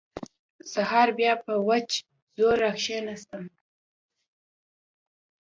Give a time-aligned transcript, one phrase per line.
[0.73, 1.89] سهار بيا په وچ
[2.37, 3.43] زور راکښېناستم.